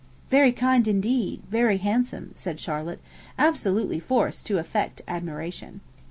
[0.29, 2.99] 'Very kind indeed, very handsome!' said Charlotte,
[3.37, 5.81] absolutely forced to affect admiration.